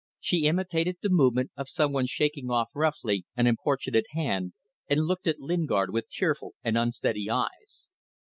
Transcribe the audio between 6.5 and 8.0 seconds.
and unsteady eyes.